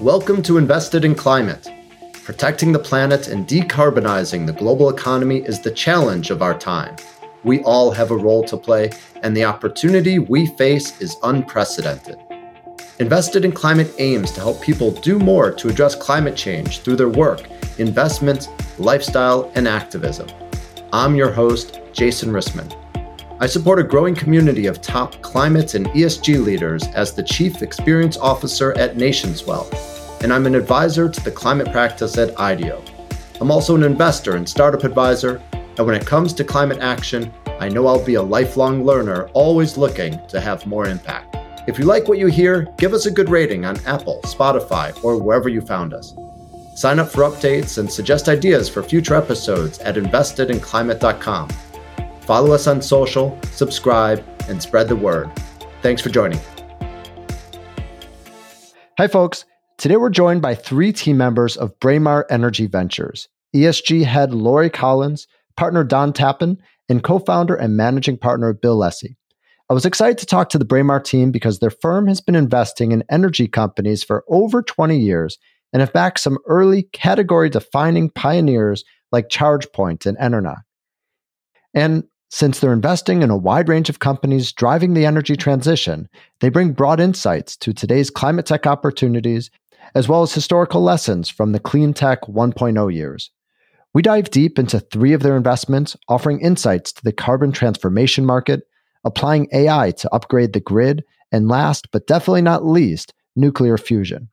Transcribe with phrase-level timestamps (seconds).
[0.00, 1.68] Welcome to Invested in Climate.
[2.24, 6.96] Protecting the planet and decarbonizing the global economy is the challenge of our time.
[7.44, 8.92] We all have a role to play,
[9.22, 12.16] and the opportunity we face is unprecedented.
[12.98, 17.10] Invested in Climate aims to help people do more to address climate change through their
[17.10, 17.42] work,
[17.76, 18.48] investments,
[18.78, 20.28] lifestyle, and activism.
[20.94, 22.74] I'm your host, Jason Rissman.
[23.42, 28.18] I support a growing community of top climate and ESG leaders as the Chief Experience
[28.18, 29.70] Officer at Nationswell,
[30.22, 32.82] and I'm an advisor to the climate practice at IDEO.
[33.40, 37.68] I'm also an investor and startup advisor, and when it comes to climate action, I
[37.68, 41.36] know I'll be a lifelong learner, always looking to have more impact.
[41.66, 45.22] If you like what you hear, give us a good rating on Apple, Spotify, or
[45.22, 46.14] wherever you found us.
[46.74, 51.48] Sign up for updates and suggest ideas for future episodes at investedinclimate.com.
[52.22, 55.30] Follow us on social, subscribe, and spread the word.
[55.82, 56.40] Thanks for joining.
[58.98, 59.44] Hi, folks.
[59.80, 65.26] Today we're joined by three team members of Braemar Energy Ventures ESG head Lori Collins,
[65.56, 66.58] partner Don Tappan,
[66.90, 69.16] and co founder and managing partner Bill Lese.
[69.70, 72.92] I was excited to talk to the Braemar team because their firm has been investing
[72.92, 75.38] in energy companies for over 20 years
[75.72, 80.60] and have backed some early category defining pioneers like ChargePoint and EnerNOC.
[81.72, 86.06] And since they're investing in a wide range of companies driving the energy transition,
[86.40, 89.50] they bring broad insights to today's climate tech opportunities,
[89.94, 93.30] as well as historical lessons from the clean tech 1.0 years.
[93.92, 98.62] We dive deep into three of their investments, offering insights to the carbon transformation market,
[99.04, 104.28] applying AI to upgrade the grid, and last but definitely not least, nuclear fusion.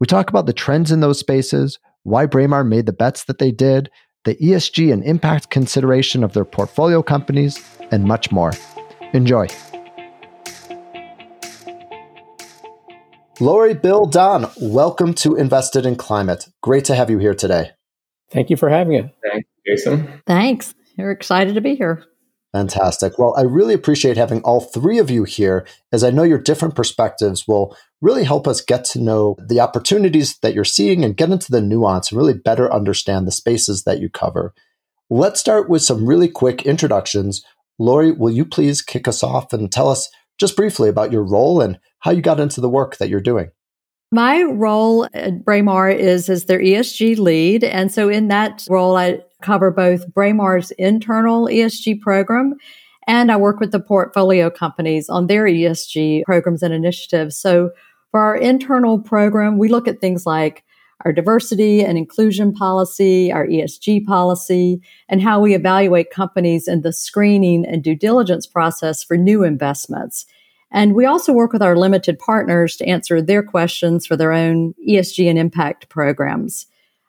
[0.00, 3.52] We talk about the trends in those spaces, why Braemar made the bets that they
[3.52, 3.90] did,
[4.24, 8.52] the ESG and impact consideration of their portfolio companies, and much more.
[9.12, 9.46] Enjoy.
[13.38, 16.48] Lori, Bill, Don, welcome to Invested in Climate.
[16.62, 17.72] Great to have you here today.
[18.30, 19.10] Thank you for having us.
[19.22, 20.22] Thanks, Jason.
[20.26, 20.74] Thanks.
[20.96, 22.02] We're excited to be here.
[22.52, 23.18] Fantastic.
[23.18, 26.74] Well, I really appreciate having all three of you here, as I know your different
[26.74, 31.30] perspectives will really help us get to know the opportunities that you're seeing and get
[31.30, 34.54] into the nuance and really better understand the spaces that you cover.
[35.10, 37.44] Let's start with some really quick introductions.
[37.78, 40.08] Lori, will you please kick us off and tell us
[40.38, 43.50] just briefly about your role and how you got into the work that you're doing?
[44.12, 47.64] My role at Braemar is as their ESG lead.
[47.64, 52.54] And so in that role, I cover both Braemar's internal ESG program
[53.08, 57.36] and I work with the portfolio companies on their ESG programs and initiatives.
[57.40, 57.70] So
[58.12, 60.62] for our internal program, we look at things like
[61.04, 66.92] our diversity and inclusion policy, our ESG policy, and how we evaluate companies in the
[66.92, 70.24] screening and due diligence process for new investments.
[70.76, 74.74] And we also work with our limited partners to answer their questions for their own
[74.86, 76.66] ESG and impact programs.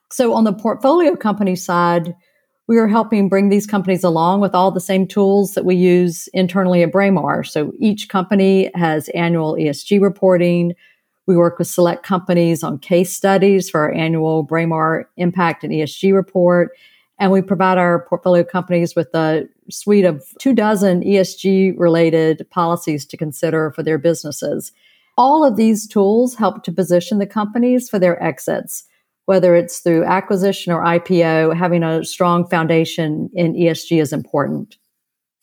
[0.10, 2.16] So on the portfolio company side,
[2.68, 6.30] we are helping bring these companies along with all the same tools that we use
[6.30, 7.44] internally at Braemar.
[7.44, 10.74] So each company has annual ESG reporting.
[11.26, 16.14] We work with select companies on case studies for our annual Braemar impact and ESG
[16.14, 16.72] report.
[17.20, 23.06] And we provide our portfolio companies with a suite of two dozen ESG related policies
[23.08, 24.72] to consider for their businesses.
[25.18, 28.86] All of these tools help to position the companies for their exits
[29.28, 34.78] whether it's through acquisition or IPO, having a strong foundation in ESG is important.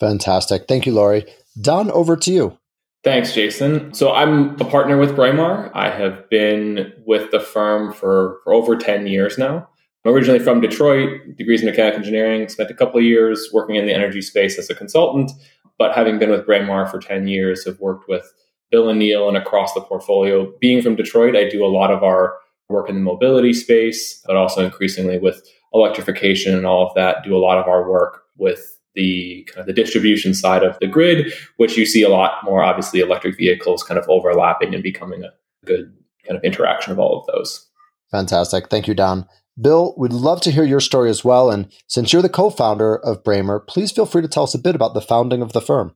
[0.01, 0.67] Fantastic.
[0.67, 1.27] Thank you, Lori.
[1.61, 2.59] Don, over to you.
[3.05, 3.93] Thanks, Jason.
[3.93, 5.71] So I'm a partner with Braemar.
[5.75, 9.69] I have been with the firm for, for over 10 years now.
[10.05, 13.87] I'm originally from Detroit, degrees in mechanical engineering, spent a couple of years working in
[13.87, 15.33] the energy space as a consultant,
[15.79, 18.33] but having been with Braemar for 10 years, have worked with
[18.71, 20.53] Bill and Neil and across the portfolio.
[20.61, 22.37] Being from Detroit, I do a lot of our
[22.69, 27.37] work in the mobility space, but also increasingly with electrification and all of that, do
[27.37, 31.33] a lot of our work with the kind of the distribution side of the grid,
[31.57, 35.33] which you see a lot more obviously electric vehicles kind of overlapping and becoming a
[35.67, 35.93] good
[36.27, 37.67] kind of interaction of all of those.
[38.11, 38.69] Fantastic.
[38.71, 39.27] Thank you, Don.
[39.61, 41.51] Bill, we'd love to hear your story as well.
[41.51, 44.59] And since you're the co founder of Braemar, please feel free to tell us a
[44.59, 45.95] bit about the founding of the firm.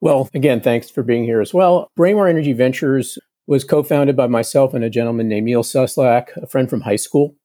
[0.00, 1.88] Well, again, thanks for being here as well.
[1.96, 6.68] Braemar Energy Ventures was co-founded by myself and a gentleman named Neil Suslak, a friend
[6.68, 7.36] from high school.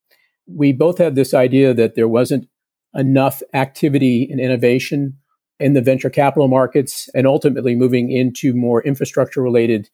[0.47, 2.47] We both had this idea that there wasn't
[2.93, 5.17] enough activity and innovation
[5.59, 9.89] in the venture capital markets and ultimately moving into more infrastructure related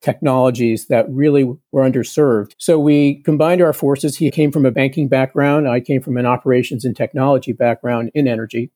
[0.00, 2.54] technologies that really were underserved.
[2.58, 4.16] So we combined our forces.
[4.16, 5.68] He came from a banking background.
[5.68, 8.70] I came from an operations and technology background in energy.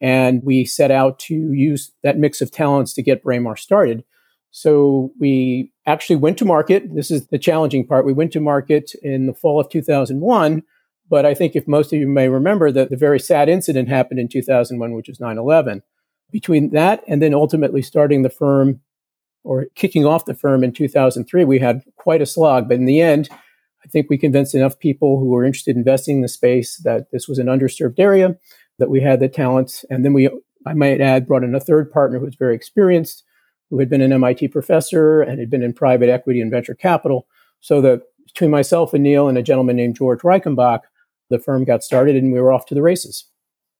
[0.00, 4.04] And we set out to use that mix of talents to get Braemar started.
[4.50, 6.94] So we actually went to market.
[6.94, 8.06] This is the challenging part.
[8.06, 10.62] We went to market in the fall of 2001.
[11.08, 14.20] But I think if most of you may remember that the very sad incident happened
[14.20, 15.82] in 2001, which was 9 11.
[16.32, 18.80] Between that and then ultimately starting the firm
[19.46, 22.68] or kicking off the firm in 2003, we had quite a slog.
[22.68, 26.16] But in the end, I think we convinced enough people who were interested in investing
[26.16, 28.36] in the space that this was an underserved area,
[28.80, 29.84] that we had the talent.
[29.88, 30.28] And then we,
[30.66, 33.22] I might add, brought in a third partner who was very experienced,
[33.70, 37.28] who had been an MIT professor and had been in private equity and venture capital.
[37.60, 40.80] So that between myself and Neil and a gentleman named George Reichenbach,
[41.30, 43.26] the firm got started and we were off to the races.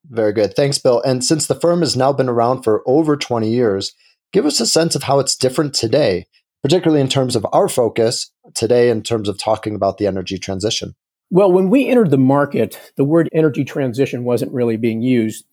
[0.09, 0.55] Very good.
[0.55, 1.03] Thanks, Bill.
[1.03, 3.93] And since the firm has now been around for over 20 years,
[4.37, 6.27] give us a sense of how it's different today,
[6.63, 10.95] particularly in terms of our focus today, in terms of talking about the energy transition.
[11.31, 15.47] Well, when we entered the market, the word energy transition wasn't really being used.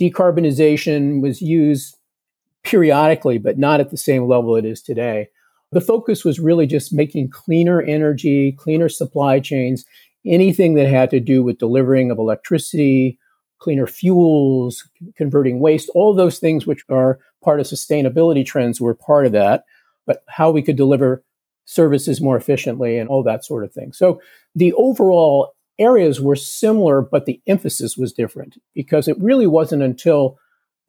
[0.00, 1.94] Decarbonization was used
[2.64, 5.28] periodically, but not at the same level it is today.
[5.72, 9.84] The focus was really just making cleaner energy, cleaner supply chains,
[10.24, 13.18] anything that had to do with delivering of electricity,
[13.62, 19.24] cleaner fuels, converting waste, all those things which are part of sustainability trends were part
[19.24, 19.64] of that,
[20.04, 21.22] but how we could deliver
[21.64, 23.92] services more efficiently and all that sort of thing.
[23.92, 24.20] So
[24.56, 30.38] the overall areas were similar, but the emphasis was different because it really wasn't until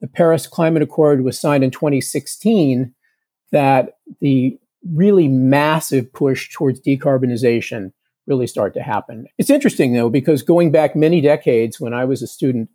[0.00, 2.92] the Paris Climate Accord was signed in 2016
[3.52, 4.58] that the
[4.92, 7.92] really massive push towards decarbonization
[8.26, 9.26] really start to happen.
[9.38, 12.70] It's interesting though, because going back many decades when I was a student,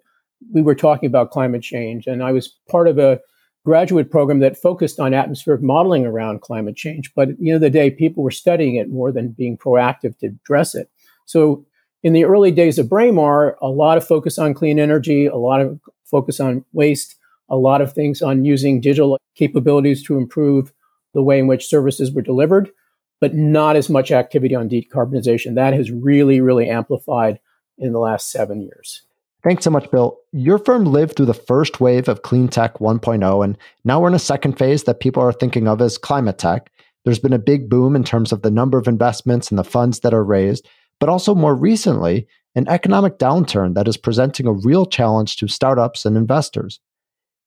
[0.54, 3.20] we were talking about climate change, and I was part of a
[3.66, 7.14] graduate program that focused on atmospheric modeling around climate change.
[7.14, 10.18] But at the end of the day, people were studying it more than being proactive
[10.20, 10.90] to address it.
[11.26, 11.66] So
[12.02, 15.60] in the early days of Braemar, a lot of focus on clean energy, a lot
[15.60, 17.16] of focus on waste,
[17.50, 20.72] a lot of things on using digital capabilities to improve
[21.14, 22.72] the way in which services were delivered
[23.22, 25.56] but not as much activity on decarbonization.
[25.56, 27.40] That has really, really amplified
[27.78, 29.04] in the last seven years.
[29.42, 30.18] Thanks so much, Bill.
[30.34, 34.14] Your firm lived through the first wave of clean tech 1.0, and now we're in
[34.14, 36.70] a second phase that people are thinking of as climate tech.
[37.06, 40.02] There's been a big boom in terms of the number of investments and the funds
[40.02, 40.68] that are raised,
[41.00, 46.06] but also more recently, an economic downturn that is presenting a real challenge to startups
[46.06, 46.82] and investors.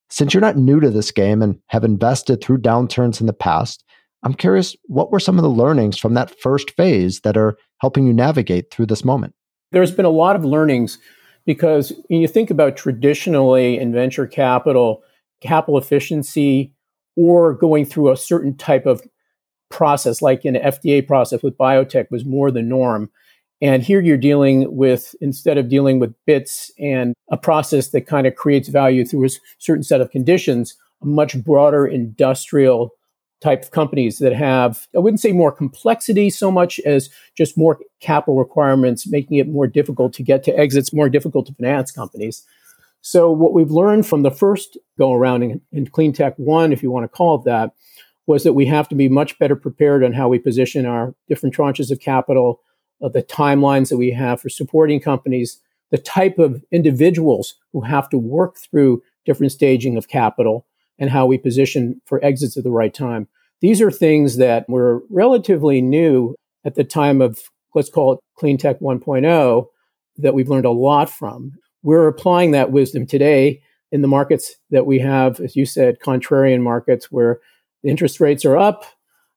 [0.09, 3.85] Since you're not new to this game and have invested through downturns in the past,
[4.23, 8.07] I'm curious, what were some of the learnings from that first phase that are helping
[8.07, 9.35] you navigate through this moment?
[9.73, 10.99] There's been a lot of learnings
[11.45, 15.03] because when you think about traditionally in venture capital,
[15.41, 16.73] capital efficiency
[17.17, 19.03] or going through a certain type of
[19.71, 23.11] process, like an FDA process with biotech, was more the norm.
[23.61, 28.27] And here you're dealing with, instead of dealing with bits and a process that kind
[28.27, 32.91] of creates value through a certain set of conditions, a much broader industrial
[33.43, 37.81] type of companies that have, I wouldn't say more complexity so much as just more
[38.01, 42.45] capital requirements, making it more difficult to get to exits, more difficult to finance companies.
[43.01, 46.83] So, what we've learned from the first go around in, in Clean Tech 1, if
[46.83, 47.73] you want to call it that,
[48.27, 51.55] was that we have to be much better prepared on how we position our different
[51.55, 52.61] tranches of capital,
[53.03, 55.61] uh, the timelines that we have for supporting companies,
[55.91, 60.65] the type of individuals who have to work through different staging of capital
[61.03, 63.27] and how we position for exits at the right time.
[63.61, 67.41] These are things that were relatively new at the time of,
[67.75, 69.67] let's call it Clean Tech 1.0,
[70.19, 71.55] that we've learned a lot from.
[71.83, 76.63] We're applying that wisdom today in the markets that we have, as you said, contrarian
[76.63, 77.41] markets where
[77.83, 78.85] interest rates are up,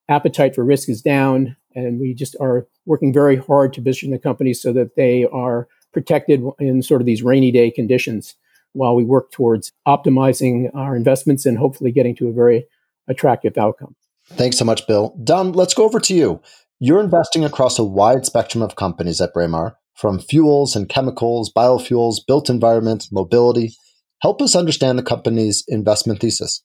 [0.08, 4.20] appetite for risk is down, and we just are working very hard to position the
[4.20, 8.36] companies so that they are protected in sort of these rainy day conditions
[8.76, 12.66] while we work towards optimizing our investments and hopefully getting to a very
[13.08, 13.96] attractive outcome.
[14.30, 15.16] Thanks so much, Bill.
[15.24, 16.42] Don, let's go over to you.
[16.80, 22.18] You're investing across a wide spectrum of companies at Braemar, from fuels and chemicals, biofuels,
[22.28, 23.74] built environment, mobility.
[24.22, 26.62] Help us understand the company's investment thesis.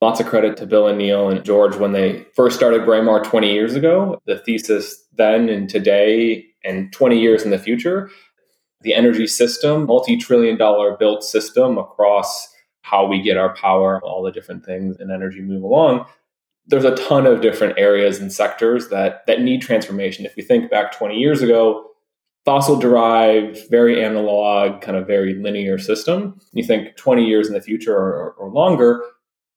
[0.00, 3.52] Lots of credit to Bill and Neil and George when they first started Braemar 20
[3.52, 4.20] years ago.
[4.26, 8.10] The thesis then and today and 20 years in the future
[8.82, 12.48] the energy system, multi trillion dollar built system across
[12.82, 16.04] how we get our power, all the different things in energy move along.
[16.66, 20.26] There's a ton of different areas and sectors that, that need transformation.
[20.26, 21.86] If we think back 20 years ago,
[22.44, 26.40] fossil derived, very analog, kind of very linear system.
[26.52, 29.02] You think 20 years in the future or, or longer,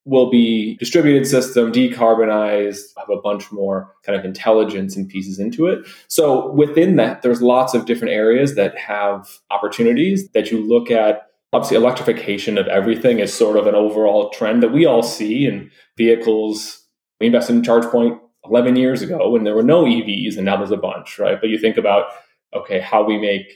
[0.06, 5.66] will be distributed system, decarbonized, have a bunch more kind of intelligence and pieces into
[5.66, 5.80] it.
[6.08, 11.24] So within that, there's lots of different areas that have opportunities that you look at.
[11.54, 15.72] Obviously, electrification of everything is sort of an overall trend that we all see in
[15.98, 16.84] vehicles.
[17.20, 20.70] We invested in ChargePoint 11 years ago when there were no EVs and now there's
[20.70, 21.40] a bunch, right?
[21.42, 22.06] But you think about,
[22.54, 23.48] okay, how we make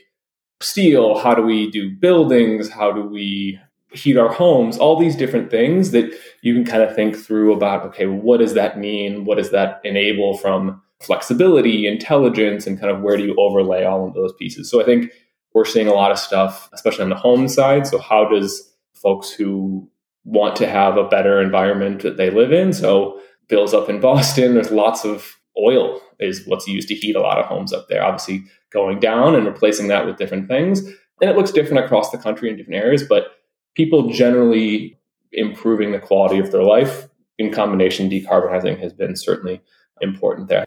[0.60, 3.58] steel, how do we do buildings, how do we
[3.92, 7.84] heat our homes, all these different things that you can kind of think through about,
[7.86, 9.24] okay, what does that mean?
[9.24, 14.06] What does that enable from flexibility, intelligence, and kind of where do you overlay all
[14.06, 14.70] of those pieces?
[14.70, 15.10] So I think
[15.54, 17.86] we're seeing a lot of stuff, especially on the home side.
[17.86, 19.88] So how does folks who
[20.24, 22.72] want to have a better environment that they live in?
[22.72, 27.20] So bills up in Boston, there's lots of oil is what's used to heat a
[27.20, 28.04] lot of homes up there.
[28.04, 30.80] Obviously going down and replacing that with different things.
[31.20, 33.39] And it looks different across the country in different areas, but
[33.74, 34.98] people generally
[35.32, 37.08] improving the quality of their life
[37.38, 39.60] in combination decarbonizing has been certainly
[40.00, 40.66] important there.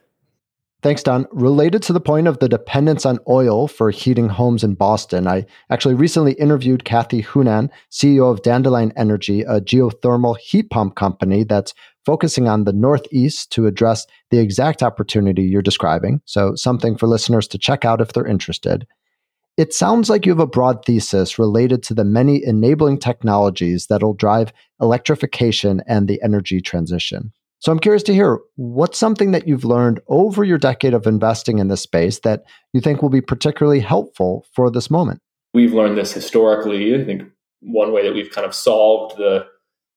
[0.84, 1.28] Thanks, Don.
[1.32, 5.46] Related to the point of the dependence on oil for heating homes in Boston, I
[5.70, 11.74] actually recently interviewed Kathy Hannun, CEO of Dandelion Energy, a geothermal heat pump company that's
[12.06, 16.20] focusing on the Northeast to address the exact opportunity you're describing.
[16.26, 18.86] So, something for listeners to check out if they're interested.
[19.56, 24.16] It sounds like you have a broad thesis related to the many enabling technologies that'll
[24.16, 27.32] drive electrification and the energy transition.
[27.60, 31.60] So I'm curious to hear what's something that you've learned over your decade of investing
[31.60, 32.44] in this space that
[32.74, 35.22] you think will be particularly helpful for this moment.
[35.54, 37.00] We've learned this historically.
[37.00, 37.22] I think
[37.62, 39.46] one way that we've kind of solved the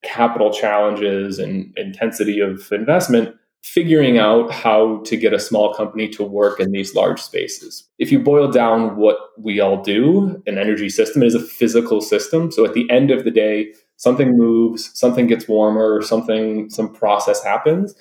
[0.04, 3.34] capital challenges and intensity of investment,
[3.74, 7.88] figuring out how to get a small company to work in these large spaces.
[7.98, 12.52] If you boil down what we all do, an energy system is a physical system.
[12.52, 17.42] So at the end of the day, something moves, something gets warmer, something, some process
[17.42, 17.94] happens.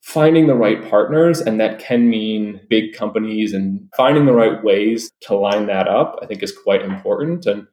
[0.00, 5.12] Finding the right partners, and that can mean big companies, and finding the right ways
[5.20, 7.44] to line that up, I think is quite important.
[7.44, 7.66] And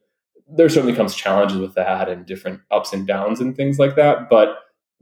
[0.56, 4.30] there certainly comes challenges with that and different ups and downs and things like that.
[4.30, 4.58] But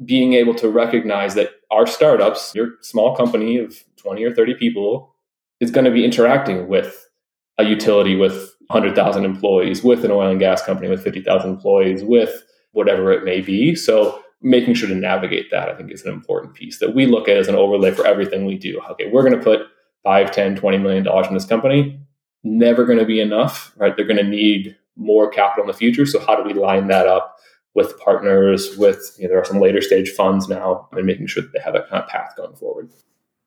[0.06, 5.14] being able to recognize that our startups, your small company of 20 or 30 people,
[5.60, 7.10] is going to be interacting with
[7.58, 12.44] a utility with 100,000 employees, with an oil and gas company with 50,000 employees, with
[12.74, 13.76] whatever it may be.
[13.76, 17.28] So making sure to navigate that, I think, is an important piece that we look
[17.28, 18.80] at as an overlay for everything we do.
[18.92, 19.62] Okay, we're going to put
[20.04, 22.00] 5, 10, 20 million dollars in this company.
[22.44, 23.96] Never going to be enough, right?
[23.96, 26.06] They're going to need more capital in the future.
[26.06, 27.37] So how do we line that up
[27.78, 31.44] with partners, with, you know, there are some later stage funds now and making sure
[31.44, 32.90] that they have that kind of path going forward.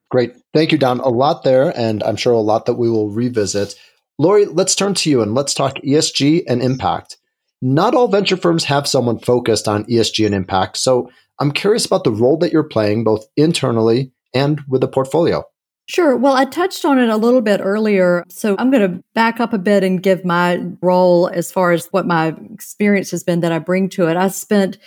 [0.08, 0.36] Great.
[0.54, 1.00] Thank you, Don.
[1.00, 3.74] A lot there, and I'm sure a lot that we will revisit.
[4.18, 7.16] Lori, let's turn to you and let's talk ESG and impact.
[7.60, 10.76] Not all venture firms have someone focused on ESG and impact.
[10.76, 11.10] So
[11.40, 15.42] I'm curious about the role that you're playing both internally and with the portfolio.
[15.90, 16.16] Sure.
[16.16, 18.22] Well, I touched on it a little bit earlier.
[18.28, 21.86] So I'm going to back up a bit and give my role as far as
[21.86, 24.16] what my experience has been that I bring to it.
[24.16, 24.78] I spent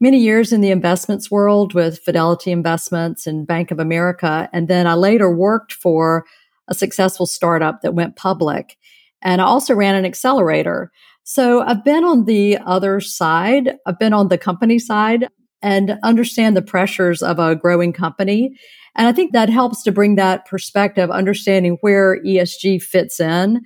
[0.00, 4.48] many years in the investments world with Fidelity Investments and Bank of America.
[4.52, 6.26] And then I later worked for
[6.68, 8.78] a successful startup that went public.
[9.20, 10.92] And I also ran an accelerator.
[11.24, 13.78] So I've been on the other side.
[13.84, 15.26] I've been on the company side
[15.62, 18.56] and understand the pressures of a growing company.
[18.94, 23.62] And I think that helps to bring that perspective, understanding where ESG fits in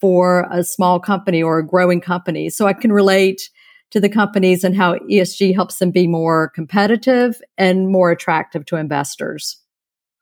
[0.00, 2.50] for a small company or a growing company.
[2.50, 3.50] So I can relate
[3.90, 8.76] to the companies and how ESG helps them be more competitive and more attractive to
[8.76, 9.56] investors.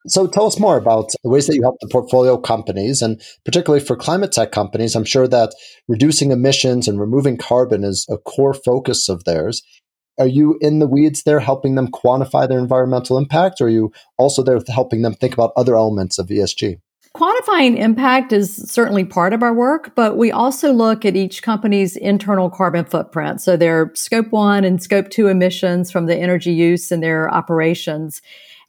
[0.08, 3.84] So tell us more about the ways that you help the portfolio companies and particularly
[3.84, 4.94] for climate tech companies.
[4.94, 5.52] I'm sure that
[5.88, 9.62] reducing emissions and removing carbon is a core focus of theirs.
[10.18, 13.92] Are you in the weeds there helping them quantify their environmental impact or are you
[14.18, 16.80] also there helping them think about other elements of ESG?
[17.16, 21.96] Quantifying impact is certainly part of our work, but we also look at each company's
[21.96, 23.40] internal carbon footprint.
[23.40, 28.20] So their scope one and scope two emissions from the energy use in their operations.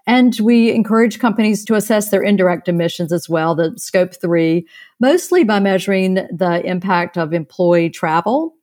[0.06, 4.66] And we encourage companies to assess their indirect emissions as well, the scope three,
[5.01, 8.56] mostly by measuring the impact of employee travel.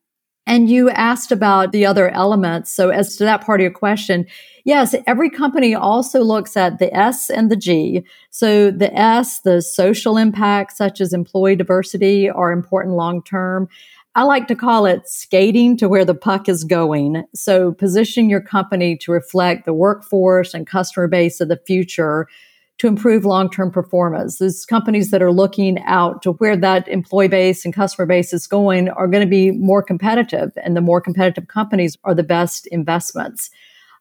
[0.47, 2.71] And you asked about the other elements.
[2.71, 4.27] So as to that part of your question,
[4.65, 8.05] yes, every company also looks at the S and the G.
[8.31, 13.69] So the S, the social impact, such as employee diversity, are important long term.
[14.17, 17.25] I like to call it skating to where the puck is going.
[17.35, 22.29] So position your company to reflect the workforce and customer base of the future
[22.79, 24.39] to improve long-term performance.
[24.39, 28.47] Those companies that are looking out to where that employee base and customer base is
[28.47, 32.67] going are going to be more competitive and the more competitive companies are the best
[32.69, 33.51] investments.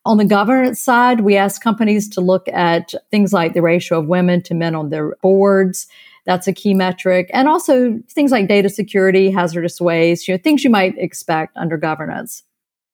[0.06, 4.08] On the governance side, we ask companies to look at things like the ratio of
[4.08, 5.88] women to men on their boards,
[6.26, 7.30] that's a key metric.
[7.34, 11.78] And also things like data security, hazardous waste, you know, things you might expect under
[11.78, 12.44] governance.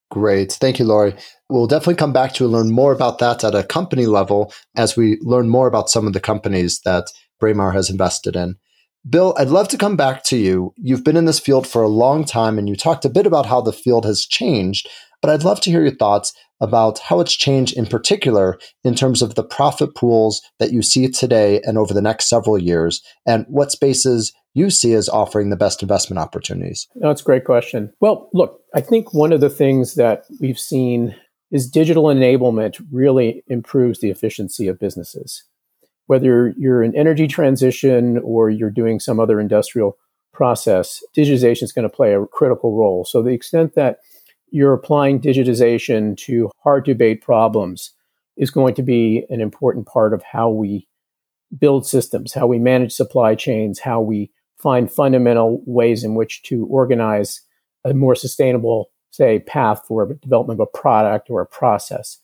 [0.09, 0.53] Great.
[0.53, 1.15] Thank you, Lori.
[1.49, 5.17] We'll definitely come back to learn more about that at a company level as we
[5.21, 7.05] learn more about some of the companies that
[7.39, 8.57] Braemar has invested in.
[9.09, 10.73] Bill, I'd love to come back to you.
[10.77, 13.45] You've been in this field for a long time and you talked a bit about
[13.45, 14.87] how the field has changed,
[15.21, 19.21] but I'd love to hear your thoughts about how it's changed in particular in terms
[19.21, 23.45] of the profit pools that you see today and over the next several years, and
[23.47, 26.87] what spaces you see as offering the best investment opportunities.
[26.95, 27.93] That's a great question.
[28.01, 31.15] Well, look, I think one of the things that we've seen
[31.51, 35.43] is digital enablement really improves the efficiency of businesses
[36.09, 39.95] whether you're in energy transition or you're doing some other industrial
[40.33, 43.05] process, digitization is going to play a critical role.
[43.05, 43.99] So, the extent that
[44.49, 47.91] you're applying digitization to hard to abate problems
[48.37, 50.87] is going to be an important part of how we
[51.59, 56.65] build systems, how we manage supply chains, how we find fundamental ways in which to
[56.71, 57.41] organize
[57.85, 62.19] a more sustainable, say, path for development of a product or a process.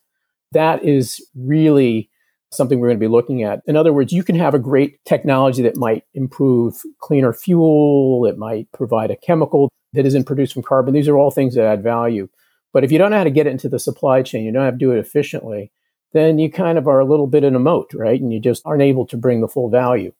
[0.52, 2.10] That is really
[2.52, 3.62] something we're going to be looking at.
[3.66, 8.38] In other words, you can have a great technology that might improve cleaner fuel, it
[8.38, 10.94] might provide a chemical that isn't produced from carbon.
[10.94, 12.30] These are all things that add value.
[12.74, 14.66] But if you don't know how to get it into the supply chain, you don't
[14.66, 15.72] have to do it efficiently,
[16.14, 18.20] then you kind of are a little bit in a moat, right?
[18.20, 20.14] And you just aren't able to bring the full value.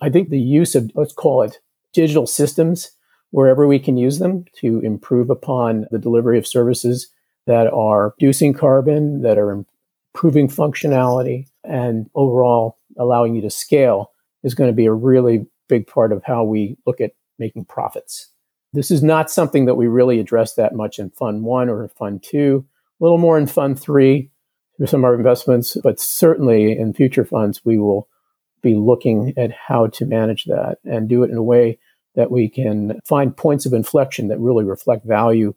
[0.00, 1.58] I think the use of, let's call it
[1.92, 2.92] digital systems,
[3.30, 7.08] wherever we can use them to improve upon the delivery of services
[7.46, 9.64] that are reducing carbon, that are
[10.14, 15.86] improving functionality, and overall allowing you to scale is going to be a really big
[15.86, 18.28] part of how we look at making profits.
[18.72, 22.22] This is not something that we really address that much in Fund One or Fund
[22.22, 22.66] Two,
[23.00, 24.30] a little more in Fund Three
[24.76, 28.08] through some of our investments, but certainly in future funds, we will
[28.62, 31.78] be looking at how to manage that and do it in a way
[32.18, 35.54] that we can find points of inflection that really reflect value.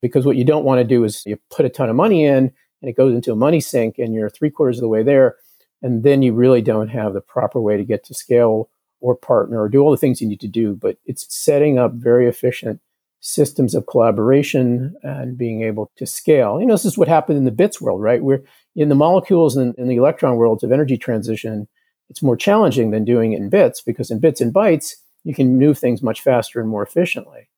[0.00, 2.52] Because what you don't want to do is you put a ton of money in
[2.80, 5.34] and it goes into a money sink and you're three quarters of the way there
[5.82, 8.70] and then you really don't have the proper way to get to scale
[9.00, 10.76] or partner or do all the things you need to do.
[10.76, 12.80] But it's setting up very efficient
[13.18, 16.60] systems of collaboration and being able to scale.
[16.60, 18.22] You know this is what happened in the bits world right?
[18.22, 18.44] We're
[18.76, 21.66] in the molecules and in the electron worlds of energy transition
[22.08, 24.94] it's more challenging than doing it in bits because in bits and bytes
[25.26, 27.48] you can move things much faster and more efficiently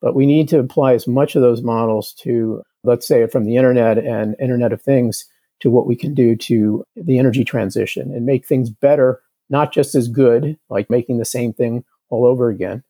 [0.00, 3.56] but we need to apply as much of those models to let's say from the
[3.56, 5.26] internet and internet of things
[5.60, 9.94] to what we can do to the energy transition and make things better, not just
[9.94, 12.82] as good, like making the same thing all over again,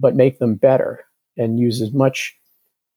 [0.00, 1.04] but make them better
[1.36, 2.36] and use as much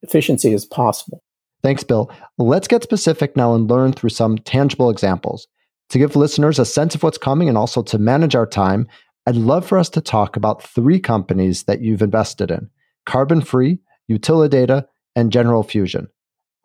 [0.02, 1.24] efficiency as possible.
[1.62, 2.12] Thanks, Bill.
[2.38, 5.48] Let's get specific now and learn through some tangible examples.
[5.90, 8.88] To give listeners a sense of what's coming and also to manage our time,
[9.30, 12.68] I'd love for us to talk about three companies that you've invested in
[13.06, 13.78] Carbon Free,
[14.10, 16.08] Utilidata, and General Fusion.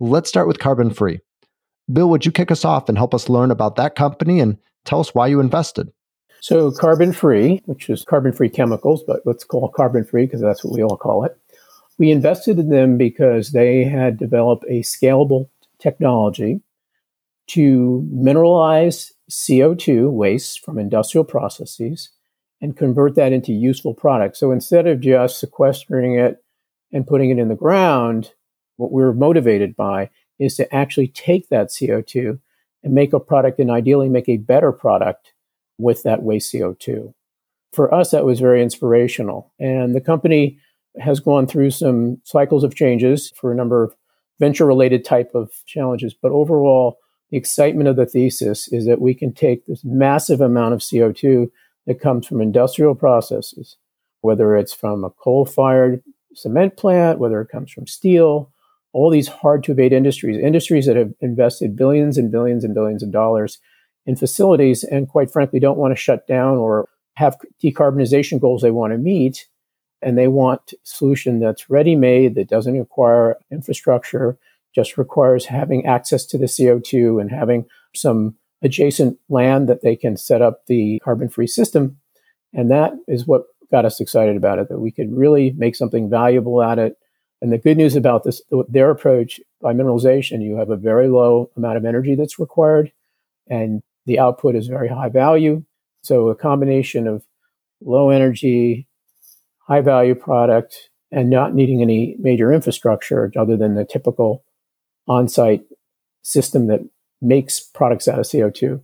[0.01, 1.21] Let's start with Carbon Free.
[1.93, 4.99] Bill, would you kick us off and help us learn about that company and tell
[4.99, 5.93] us why you invested?
[6.41, 10.41] So, Carbon Free, which is carbon free chemicals, but let's call it carbon free because
[10.41, 11.39] that's what we all call it.
[11.99, 16.63] We invested in them because they had developed a scalable technology
[17.49, 22.09] to mineralize CO2 waste from industrial processes
[22.61, 24.39] and convert that into useful products.
[24.39, 26.43] So instead of just sequestering it
[26.93, 28.33] and putting it in the ground,
[28.77, 32.39] what we're motivated by is to actually take that CO2
[32.83, 35.33] and make a product and ideally make a better product
[35.79, 37.13] with that waste CO2.
[37.73, 39.53] For us, that was very inspirational.
[39.59, 40.59] And the company
[41.01, 43.95] has gone through some cycles of changes for a number of
[44.39, 46.15] venture related type of challenges.
[46.15, 46.99] But overall,
[47.31, 51.51] the excitement of the thesis is that we can take this massive amount of CO2
[51.87, 53.77] that comes from industrial processes,
[54.21, 56.03] whether it's from a coal fired
[56.35, 58.51] cement plant, whether it comes from steel,
[58.93, 63.03] all these hard to abate industries, industries that have invested billions and billions and billions
[63.03, 63.59] of dollars
[64.07, 68.71] in facilities and quite frankly don't want to shut down or have decarbonization goals they
[68.71, 69.47] want to meet
[70.03, 74.37] and they want solution that's ready made that doesn't require infrastructure
[74.75, 80.17] just requires having access to the CO2 and having some adjacent land that they can
[80.17, 81.99] set up the carbon free system
[82.53, 86.09] and that is what got us excited about it that we could really make something
[86.09, 86.97] valuable at it
[87.45, 88.41] and the good news about this,
[88.71, 92.91] their approach by mineralization, you have a very low amount of energy that's required,
[93.47, 95.63] and the output is very high value.
[96.03, 97.23] So a combination of
[97.83, 98.89] low energy,
[99.59, 104.43] high value product, and not needing any major infrastructure other than the typical
[105.07, 105.65] on-site
[106.23, 106.81] system that
[107.25, 108.81] makes products out of CO2,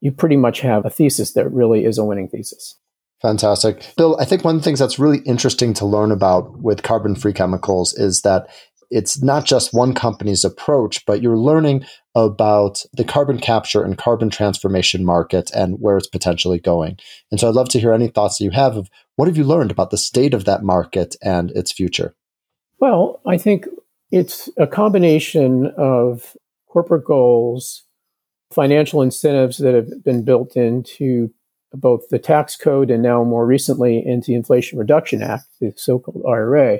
[0.00, 2.76] you pretty much have a thesis that really is a winning thesis.
[3.20, 3.84] Fantastic.
[3.96, 7.14] Bill, I think one of the things that's really interesting to learn about with carbon
[7.14, 8.48] free chemicals is that
[8.90, 14.30] it's not just one company's approach, but you're learning about the carbon capture and carbon
[14.30, 16.98] transformation market and where it's potentially going.
[17.30, 19.44] And so I'd love to hear any thoughts that you have of what have you
[19.44, 22.16] learned about the state of that market and its future?
[22.80, 23.68] Well, I think
[24.10, 26.36] it's a combination of
[26.70, 27.84] corporate goals,
[28.52, 31.30] financial incentives that have been built into
[31.72, 35.98] both the tax code and now more recently into the Inflation Reduction Act, the so
[35.98, 36.78] called IRA,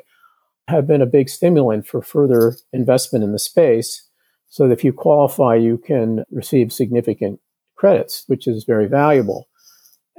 [0.69, 4.07] have been a big stimulant for further investment in the space.
[4.49, 7.39] So that if you qualify, you can receive significant
[7.77, 9.49] credits, which is very valuable.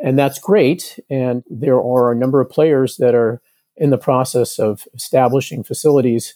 [0.02, 1.00] And that's great.
[1.10, 3.42] And there are a number of players that are
[3.76, 6.34] in the process of establishing facilities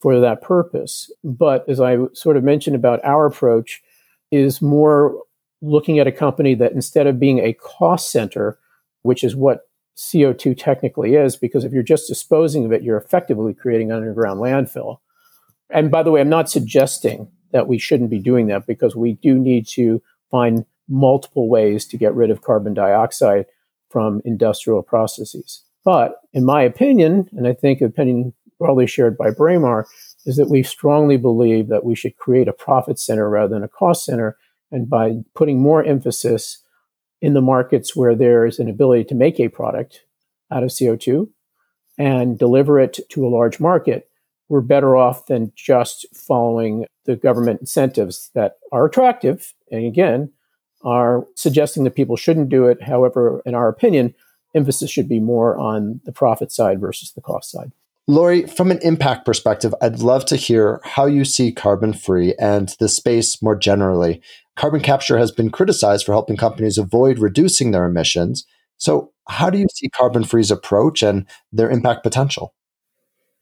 [0.00, 1.10] for that purpose.
[1.24, 3.82] But as I sort of mentioned about our approach,
[4.30, 5.22] is more
[5.62, 8.58] looking at a company that instead of being a cost center,
[9.02, 9.62] which is what
[9.96, 14.40] CO2 technically is, because if you're just disposing of it, you're effectively creating an underground
[14.40, 14.98] landfill.
[15.70, 19.14] And by the way, I'm not suggesting that we shouldn't be doing that because we
[19.14, 23.46] do need to find multiple ways to get rid of carbon dioxide
[23.90, 25.64] from industrial processes.
[25.84, 29.86] But in my opinion, and I think opinion broadly shared by Braemar,
[30.26, 33.68] is that we strongly believe that we should create a profit center rather than a
[33.68, 34.36] cost center
[34.70, 36.62] and by putting more emphasis
[37.20, 40.04] in the markets where there is an ability to make a product
[40.50, 41.28] out of CO2
[41.96, 44.08] and deliver it to a large market,
[44.48, 50.30] we're better off than just following the government incentives that are attractive and again
[50.84, 52.82] are suggesting that people shouldn't do it.
[52.82, 54.14] However, in our opinion,
[54.54, 57.72] emphasis should be more on the profit side versus the cost side.
[58.10, 62.74] Lori, from an impact perspective, I'd love to hear how you see carbon free and
[62.80, 64.22] the space more generally.
[64.56, 68.46] Carbon capture has been criticized for helping companies avoid reducing their emissions.
[68.78, 72.54] So, how do you see carbon free's approach and their impact potential?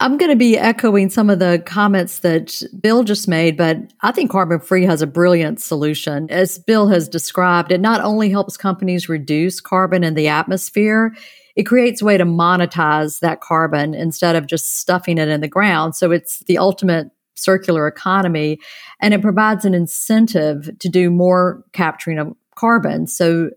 [0.01, 4.11] I'm going to be echoing some of the comments that Bill just made, but I
[4.11, 6.29] think carbon free has a brilliant solution.
[6.29, 11.15] As Bill has described, it not only helps companies reduce carbon in the atmosphere,
[11.57, 15.49] it creates a way to monetize that carbon instead of just stuffing it in the
[15.49, 15.97] ground.
[15.97, 18.59] So it's the ultimate circular economy
[19.01, 23.07] and it provides an incentive to do more capturing of carbon.
[23.07, 23.51] So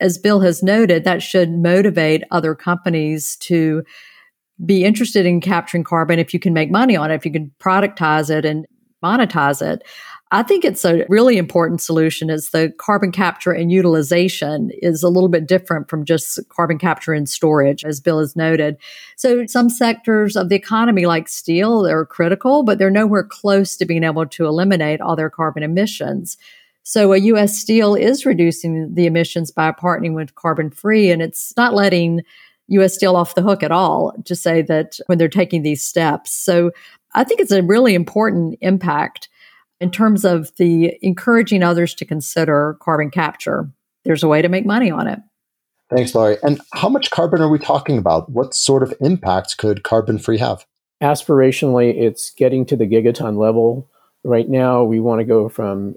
[0.00, 3.84] as Bill has noted, that should motivate other companies to
[4.64, 7.52] be interested in capturing carbon if you can make money on it, if you can
[7.58, 8.66] productize it and
[9.02, 9.82] monetize it.
[10.34, 15.10] I think it's a really important solution is the carbon capture and utilization is a
[15.10, 18.78] little bit different from just carbon capture and storage, as Bill has noted.
[19.16, 23.84] So some sectors of the economy like steel are critical, but they're nowhere close to
[23.84, 26.38] being able to eliminate all their carbon emissions.
[26.82, 31.52] So a US Steel is reducing the emissions by partnering with carbon free and it's
[31.58, 32.22] not letting
[32.68, 36.32] US Steel off the hook at all to say that when they're taking these steps.
[36.32, 36.70] So
[37.14, 39.28] I think it's a really important impact
[39.82, 43.68] in terms of the encouraging others to consider carbon capture.
[44.04, 45.18] There's a way to make money on it.
[45.90, 46.38] Thanks, Lori.
[46.44, 48.30] And how much carbon are we talking about?
[48.30, 50.64] What sort of impact could carbon free have?
[51.02, 53.90] Aspirationally, it's getting to the gigaton level.
[54.22, 55.96] Right now, we want to go from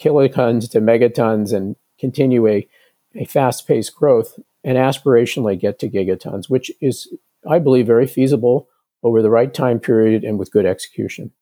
[0.00, 2.68] kilotons to megatons and continue a,
[3.16, 7.08] a fast paced growth and aspirationally get to gigatons, which is,
[7.50, 8.68] I believe, very feasible
[9.02, 11.32] over the right time period and with good execution.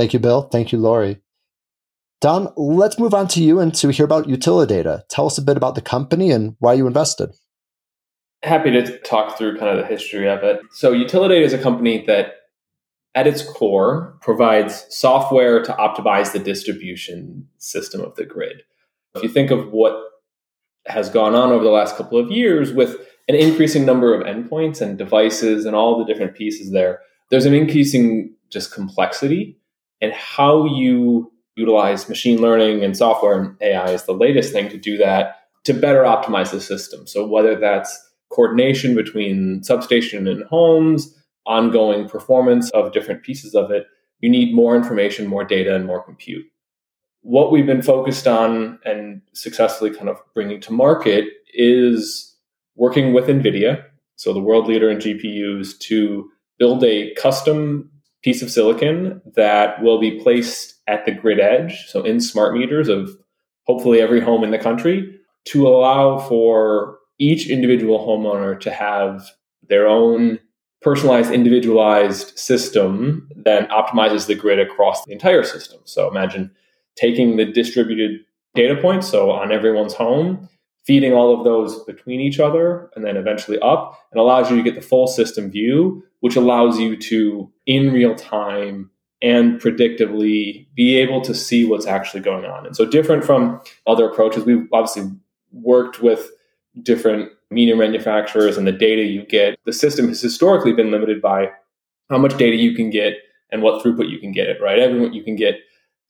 [0.00, 0.48] Thank you, Bill.
[0.48, 1.18] Thank you, Lori.
[2.22, 5.02] Don, let's move on to you and to hear about Utilidata.
[5.10, 7.32] Tell us a bit about the company and why you invested.
[8.42, 10.62] Happy to talk through kind of the history of it.
[10.72, 12.36] So, Utilidata is a company that,
[13.14, 18.62] at its core, provides software to optimize the distribution system of the grid.
[19.14, 20.02] If you think of what
[20.86, 22.96] has gone on over the last couple of years with
[23.28, 27.52] an increasing number of endpoints and devices and all the different pieces there, there's an
[27.52, 29.59] increasing just complexity
[30.00, 34.78] and how you utilize machine learning and software and AI is the latest thing to
[34.78, 37.06] do that to better optimize the system.
[37.06, 37.98] So whether that's
[38.30, 41.14] coordination between substation and homes,
[41.46, 43.86] ongoing performance of different pieces of it,
[44.20, 46.46] you need more information, more data, and more compute.
[47.22, 52.36] What we've been focused on and successfully kind of bringing to market is
[52.76, 53.84] working with NVIDIA,
[54.16, 57.89] so the world leader in GPUs, to build a custom
[58.22, 62.88] piece of silicon that will be placed at the grid edge, so in smart meters
[62.88, 63.16] of
[63.66, 69.30] hopefully every home in the country, to allow for each individual homeowner to have
[69.68, 70.38] their own
[70.82, 75.78] personalized, individualized system that optimizes the grid across the entire system.
[75.84, 76.50] So imagine
[76.96, 78.20] taking the distributed
[78.54, 80.48] data points, so on everyone's home,
[80.84, 84.62] feeding all of those between each other and then eventually up, and allows you to
[84.62, 88.90] get the full system view which allows you to, in real time
[89.22, 92.66] and predictably, be able to see what's actually going on.
[92.66, 95.10] And so, different from other approaches, we've obviously
[95.52, 96.30] worked with
[96.82, 99.58] different meter manufacturers and the data you get.
[99.66, 101.50] The system has historically been limited by
[102.08, 103.14] how much data you can get
[103.50, 104.78] and what throughput you can get it, right?
[104.78, 105.56] Everyone, you can get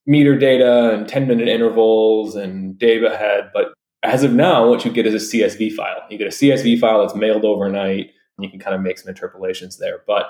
[0.07, 4.90] meter data and 10 minute intervals and data ahead, but as of now, what you
[4.90, 6.03] get is a CSV file.
[6.09, 9.09] You get a CSV file that's mailed overnight, and you can kind of make some
[9.09, 10.03] interpolations there.
[10.07, 10.26] But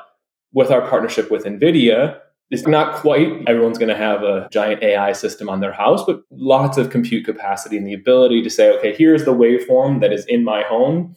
[0.52, 2.18] with our partnership with NVIDIA,
[2.50, 6.22] it's not quite everyone's going to have a giant AI system on their house, but
[6.32, 10.24] lots of compute capacity and the ability to say, okay, here's the waveform that is
[10.26, 11.14] in my home.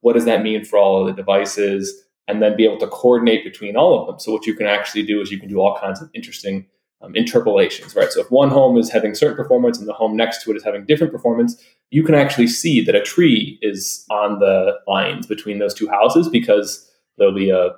[0.00, 2.02] What does that mean for all of the devices?
[2.28, 4.18] And then be able to coordinate between all of them.
[4.18, 6.66] So, what you can actually do is you can do all kinds of interesting
[7.04, 8.10] um, interpolations, right?
[8.10, 10.64] So if one home is having certain performance and the home next to it is
[10.64, 15.58] having different performance, you can actually see that a tree is on the lines between
[15.58, 17.70] those two houses because there'll be a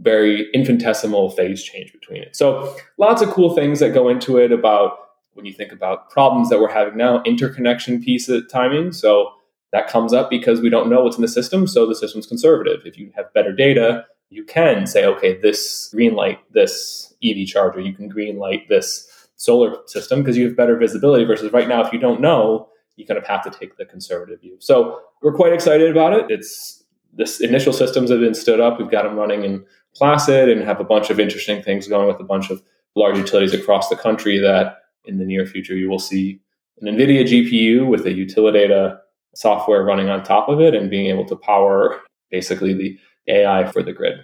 [0.00, 2.34] very infinitesimal phase change between it.
[2.34, 4.98] So lots of cool things that go into it about
[5.34, 8.92] when you think about problems that we're having now, interconnection piece of timing.
[8.92, 9.32] So
[9.72, 12.80] that comes up because we don't know what's in the system, so the system's conservative.
[12.84, 17.80] If you have better data, you can say, okay, this green light this EV charger,
[17.80, 21.84] you can green light this solar system because you have better visibility versus right now,
[21.84, 24.56] if you don't know, you kind of have to take the conservative view.
[24.60, 26.30] So we're quite excited about it.
[26.30, 28.78] It's this initial systems have been stood up.
[28.78, 32.20] We've got them running in Placid and have a bunch of interesting things going with
[32.20, 32.62] a bunch of
[32.94, 36.40] large utilities across the country that in the near future you will see
[36.80, 38.98] an NVIDIA GPU with a Utilidata
[39.34, 43.82] software running on top of it and being able to power basically the AI for
[43.82, 44.20] the grid.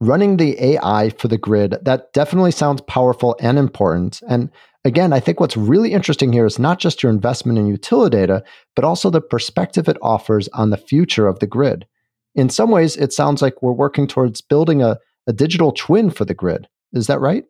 [0.00, 4.20] Running the AI for the grid, that definitely sounds powerful and important.
[4.28, 4.50] And
[4.84, 8.42] again, I think what's really interesting here is not just your investment in Utilidata,
[8.74, 11.86] but also the perspective it offers on the future of the grid.
[12.34, 16.26] In some ways, it sounds like we're working towards building a, a digital twin for
[16.26, 16.68] the grid.
[16.92, 17.44] Is that right?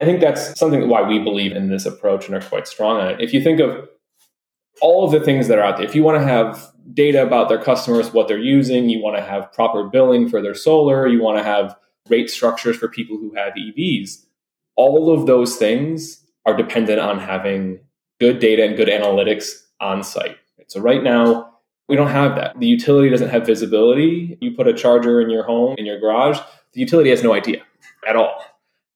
[0.00, 3.08] I think that's something why we believe in this approach and are quite strong on
[3.08, 3.20] it.
[3.20, 3.88] If you think of
[4.80, 5.86] all of the things that are out there.
[5.86, 9.22] If you want to have data about their customers, what they're using, you want to
[9.22, 11.76] have proper billing for their solar, you want to have
[12.08, 14.24] rate structures for people who have EVs,
[14.76, 17.80] all of those things are dependent on having
[18.18, 20.36] good data and good analytics on site.
[20.68, 22.58] So right now, we don't have that.
[22.58, 24.38] The utility doesn't have visibility.
[24.40, 26.38] You put a charger in your home, in your garage,
[26.72, 27.62] the utility has no idea
[28.08, 28.42] at all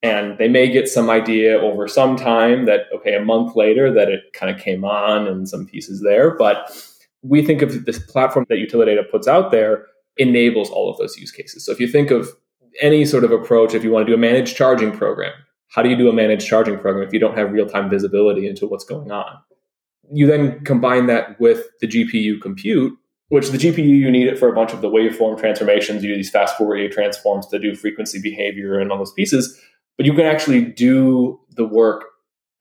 [0.05, 4.09] and they may get some idea over some time that okay a month later that
[4.09, 6.35] it kind of came on and some pieces there.
[6.35, 6.69] But
[7.21, 9.85] we think of this platform that Utilidata puts out there
[10.17, 11.65] enables all of those use cases.
[11.65, 12.29] So if you think of
[12.81, 15.33] any sort of approach if you want to do a managed charging program
[15.69, 18.67] how do you do a managed charging program if you don't have real-time visibility into
[18.67, 19.37] what's going on?
[20.11, 22.97] You then combine that with the gpu compute
[23.29, 26.03] which the GPU you need it for a bunch of the waveform transformations.
[26.03, 29.59] You do these fast Fourier transforms to do frequency behavior and all those pieces
[29.97, 32.05] but you can actually do the work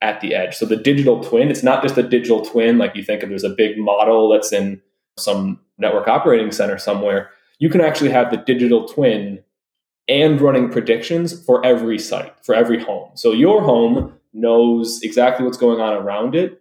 [0.00, 0.54] at the edge.
[0.54, 3.44] So the digital twin, it's not just a digital twin like you think of there's
[3.44, 4.80] a big model that's in
[5.18, 7.30] some network operating center somewhere.
[7.58, 9.42] You can actually have the digital twin
[10.08, 13.10] and running predictions for every site, for every home.
[13.14, 16.60] So your home knows exactly what's going on around it.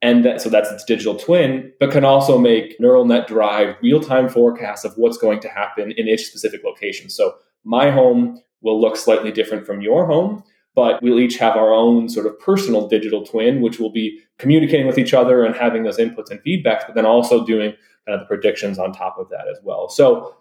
[0.00, 4.00] And that, so that's its digital twin, but can also make neural net drive real
[4.00, 7.08] time forecasts of what's going to happen in each specific location.
[7.08, 7.34] So
[7.64, 10.42] my home will look slightly different from your home,
[10.74, 14.86] but we'll each have our own sort of personal digital twin, which will be communicating
[14.86, 17.74] with each other and having those inputs and feedbacks, but then also doing
[18.06, 19.88] kind of the predictions on top of that as well.
[19.88, 20.34] So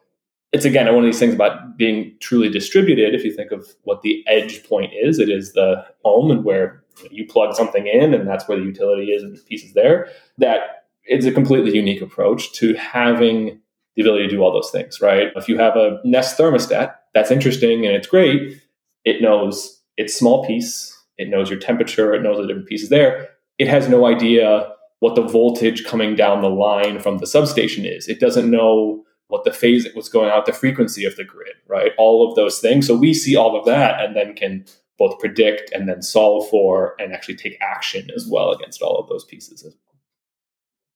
[0.51, 3.13] it's again one of these things about being truly distributed.
[3.13, 6.83] If you think of what the edge point is, it is the home and where
[7.11, 10.07] you plug something in, and that's where the utility is and the pieces there.
[10.37, 13.59] That it's a completely unique approach to having
[13.95, 15.27] the ability to do all those things, right?
[15.35, 18.61] If you have a Nest thermostat, that's interesting and it's great.
[19.05, 23.29] It knows its small piece, it knows your temperature, it knows the different pieces there.
[23.59, 28.07] It has no idea what the voltage coming down the line from the substation is.
[28.07, 31.91] It doesn't know what the phase, what's going out, the frequency of the grid, right?
[31.97, 32.87] All of those things.
[32.87, 34.65] So we see all of that and then can
[34.97, 39.09] both predict and then solve for and actually take action as well against all of
[39.09, 39.65] those pieces.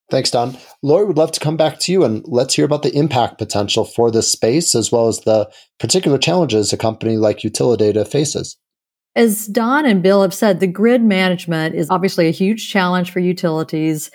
[0.09, 0.57] Thanks, Don.
[0.81, 3.83] Lori would love to come back to you and let's hear about the impact potential
[3.83, 8.57] for this space as well as the particular challenges a company like Utilidata faces.
[9.15, 13.19] As Don and Bill have said, the grid management is obviously a huge challenge for
[13.19, 14.09] utilities.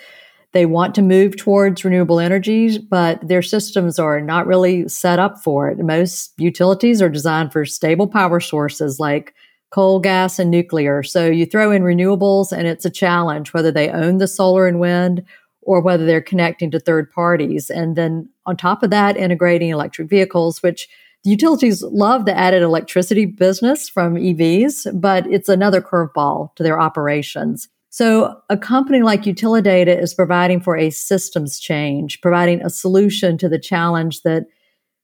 [0.53, 5.43] They want to move towards renewable energies, but their systems are not really set up
[5.43, 5.77] for it.
[5.77, 9.35] Most utilities are designed for stable power sources like
[9.71, 11.03] coal, gas, and nuclear.
[11.03, 14.79] So you throw in renewables and it's a challenge whether they own the solar and
[14.79, 15.23] wind
[15.65, 17.69] or whether they're connecting to third parties.
[17.69, 20.87] And then on top of that, integrating electric vehicles, which
[21.23, 27.69] utilities love the added electricity business from EVs, but it's another curveball to their operations.
[27.89, 33.47] So a company like Utilidata is providing for a systems change, providing a solution to
[33.47, 34.45] the challenge that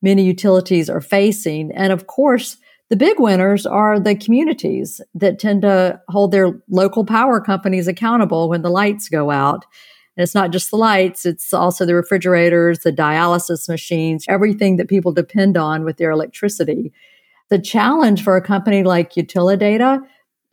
[0.02, 1.72] many utilities are facing.
[1.72, 2.58] And of course,
[2.89, 8.50] the big winners are the communities that tend to hold their local power companies accountable
[8.50, 9.65] when the lights go out.
[10.19, 14.89] And it's not just the lights, it's also the refrigerators, the dialysis machines, everything that
[14.89, 16.91] people depend on with their electricity.
[17.49, 20.01] The challenge for a company like Utilidata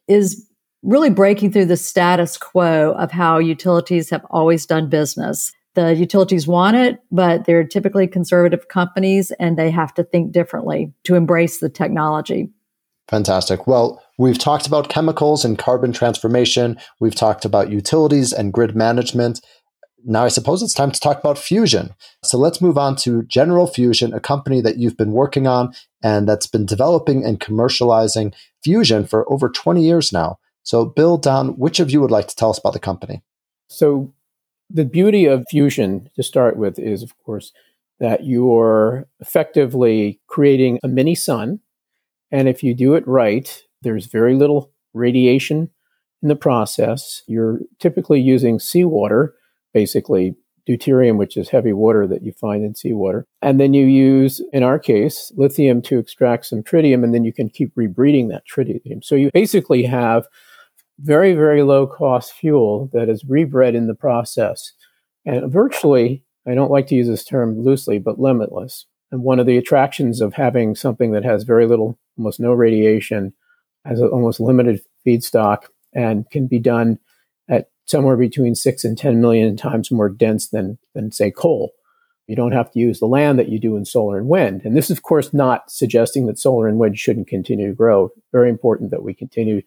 [0.07, 0.49] is
[0.85, 5.53] really breaking through the status quo of how utilities have always done business.
[5.75, 10.93] The utilities want it, but they're typically conservative companies and they have to think differently
[11.03, 12.51] to embrace the technology.
[13.09, 13.69] Fantastic.
[13.69, 16.77] Well, we've talked about chemicals and carbon transformation.
[16.99, 19.41] We've talked about utilities and grid management.
[20.09, 21.93] Now, I suppose it's time to talk about fusion.
[22.23, 26.29] So let's move on to General Fusion, a company that you've been working on and
[26.29, 30.39] that's been developing and commercializing fusion for over 20 years now.
[30.63, 33.23] So, Bill, Don, which of you would like to tell us about the company?
[33.69, 34.13] So,
[34.71, 37.53] the beauty of fusion to start with is, of course,
[38.01, 41.61] that you're effectively creating a mini sun.
[42.31, 45.71] And if you do it right, there's very little radiation
[46.23, 47.23] in the process.
[47.27, 49.35] You're typically using seawater,
[49.77, 50.35] basically
[50.67, 53.27] deuterium, which is heavy water that you find in seawater.
[53.43, 57.33] And then you use, in our case, lithium to extract some tritium, and then you
[57.33, 59.05] can keep rebreeding that tritium.
[59.05, 60.27] So you basically have
[60.99, 64.73] very, very low cost fuel that is rebred in the process.
[65.27, 68.87] And virtually, I don't like to use this term loosely, but limitless.
[69.13, 73.35] And one of the attractions of having something that has very little, almost no radiation,
[73.85, 76.99] has almost limited feedstock, and can be done
[77.87, 81.73] somewhere between six and 10 million times more dense than, than say, coal.
[82.27, 84.63] You don't have to use the land that you do in solar and wind.
[84.65, 88.11] And this is, of course, not suggesting that solar and wind shouldn't continue to grow.
[88.33, 89.63] Very important that we continue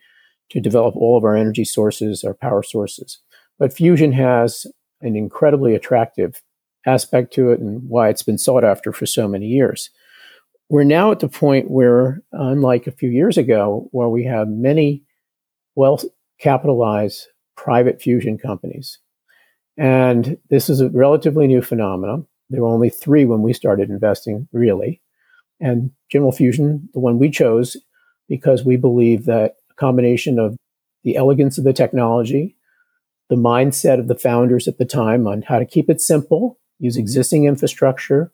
[0.50, 3.20] to develop all of our energy sources, our power sources.
[3.58, 4.66] But fusion has
[5.02, 6.42] an incredibly attractive
[6.86, 9.90] aspect to it and why it's been sought after for so many years.
[10.70, 15.04] We're now at the point where, unlike a few years ago, where we have many
[15.76, 16.00] well
[16.40, 17.28] capitalized
[17.60, 19.00] private fusion companies.
[19.78, 22.26] And this is a relatively new phenomenon.
[22.50, 25.02] There were only three when we started investing, really.
[25.60, 27.76] And General Fusion, the one we chose,
[28.30, 30.56] because we believe that a combination of
[31.04, 32.56] the elegance of the technology,
[33.30, 36.96] the mindset of the founders at the time on how to keep it simple, use
[36.96, 37.02] mm-hmm.
[37.02, 38.32] existing infrastructure,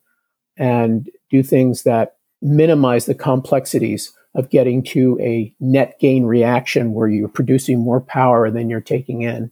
[0.55, 7.07] and do things that minimize the complexities of getting to a net gain reaction where
[7.07, 9.51] you're producing more power than you're taking in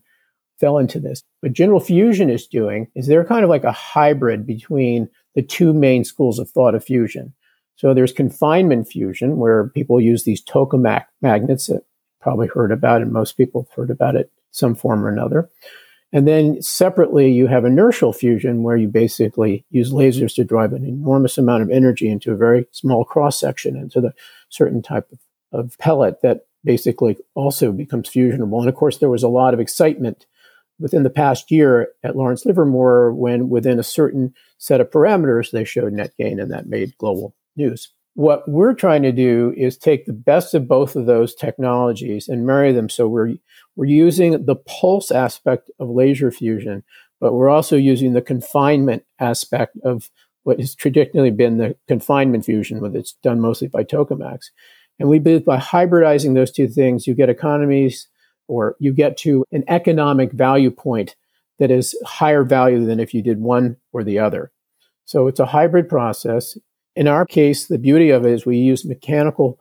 [0.60, 1.22] fell into this.
[1.40, 5.72] What General Fusion is doing is they're kind of like a hybrid between the two
[5.72, 7.34] main schools of thought of fusion.
[7.76, 11.82] So there's confinement fusion, where people use these tokamak magnets that
[12.20, 15.50] probably heard about and Most people have heard about it some form or another.
[16.14, 20.86] And then separately, you have inertial fusion, where you basically use lasers to drive an
[20.86, 24.14] enormous amount of energy into a very small cross section, into the
[24.48, 25.18] certain type of,
[25.50, 28.60] of pellet that basically also becomes fusionable.
[28.60, 30.24] And of course, there was a lot of excitement
[30.78, 35.64] within the past year at Lawrence Livermore when, within a certain set of parameters, they
[35.64, 37.90] showed net gain, and that made global news.
[38.14, 42.46] What we're trying to do is take the best of both of those technologies and
[42.46, 42.88] marry them.
[42.88, 43.34] So we're
[43.76, 46.84] we're using the pulse aspect of laser fusion,
[47.20, 50.10] but we're also using the confinement aspect of
[50.44, 54.46] what has traditionally been the confinement fusion, where it's done mostly by tokamaks.
[55.00, 58.08] And we believe by hybridizing those two things, you get economies
[58.46, 61.16] or you get to an economic value point
[61.58, 64.52] that is higher value than if you did one or the other.
[65.04, 66.56] So it's a hybrid process.
[66.96, 69.58] In our case, the beauty of it is we use mechanical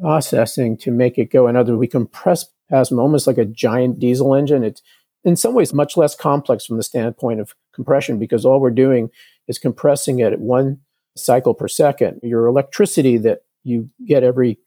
[0.00, 1.48] processing to make it go.
[1.48, 4.62] In other words, we compress plasma almost like a giant diesel engine.
[4.62, 4.82] It's
[5.24, 9.10] in some ways much less complex from the standpoint of compression because all we're doing
[9.48, 10.80] is compressing it at one
[11.16, 12.20] cycle per second.
[12.22, 14.58] Your electricity that you get every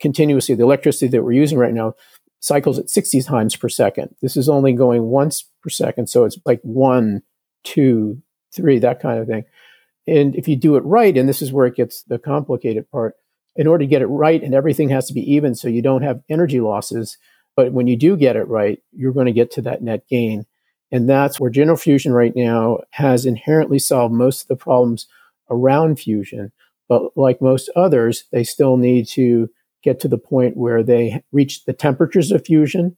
[0.00, 1.94] continuously, the electricity that we're using right now
[2.40, 4.14] cycles at 60 times per second.
[4.22, 6.08] This is only going once per second.
[6.08, 7.22] So it's like one,
[7.64, 8.22] two,
[8.54, 9.44] three, that kind of thing.
[10.06, 13.14] And if you do it right, and this is where it gets the complicated part,
[13.56, 16.02] in order to get it right, and everything has to be even so you don't
[16.02, 17.16] have energy losses.
[17.56, 20.44] But when you do get it right, you're going to get to that net gain.
[20.92, 25.06] And that's where General Fusion right now has inherently solved most of the problems
[25.50, 26.52] around fusion.
[26.88, 29.50] But like most others, they still need to
[29.82, 32.96] get to the point where they reach the temperatures of fusion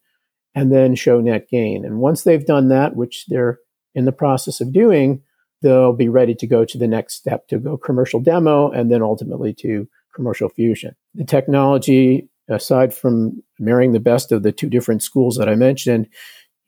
[0.54, 1.84] and then show net gain.
[1.84, 3.58] And once they've done that, which they're
[3.94, 5.22] in the process of doing,
[5.62, 9.02] they'll be ready to go to the next step to go commercial demo and then
[9.02, 10.94] ultimately to commercial fusion.
[11.14, 16.08] The technology, aside from marrying the best of the two different schools that I mentioned,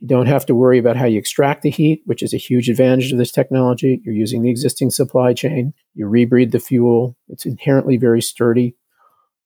[0.00, 2.68] you don't have to worry about how you extract the heat, which is a huge
[2.70, 4.00] advantage of this technology.
[4.04, 5.74] You're using the existing supply chain.
[5.94, 7.16] You rebreed the fuel.
[7.28, 8.76] It's inherently very sturdy.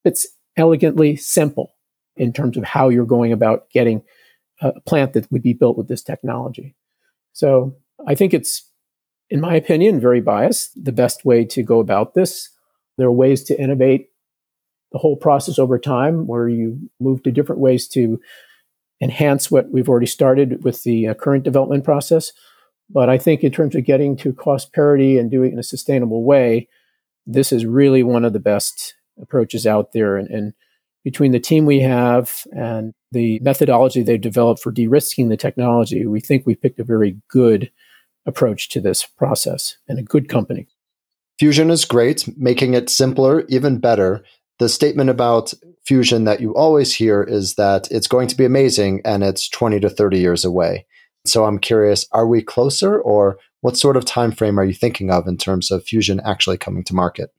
[0.05, 0.27] It's
[0.57, 1.75] elegantly simple
[2.17, 4.03] in terms of how you're going about getting
[4.61, 6.77] a plant that would be built with this technology.
[7.33, 7.75] So
[8.07, 8.71] I think it's,
[9.31, 12.51] in my opinion, very biased, the best way to go about this.
[12.99, 14.11] There are ways to innovate
[14.93, 18.21] the whole process over time where you move to different ways to
[19.03, 22.33] enhance what we've already started with the uh, current development process.
[22.89, 25.65] But I think in terms of getting to cost parity and doing it in a
[25.65, 26.69] sustainable way,
[27.27, 30.17] this is really one of the best approaches out there.
[30.17, 30.53] And, and
[31.03, 36.21] between the team we have and the methodology they've developed for de-risking the technology, we
[36.21, 37.71] think we picked a very good
[38.27, 40.67] approach to this process and a good company.
[41.39, 44.25] Fusion is great, making it simpler, even better.
[44.59, 45.53] The statement about
[45.85, 49.81] fusion that you always hear is that it's going to be amazing and it's 20
[49.81, 50.87] to 30 years away.
[51.27, 55.11] So I'm curious, are we closer or what sort of time frame are you thinking
[55.11, 57.31] of in terms of fusion actually coming to market?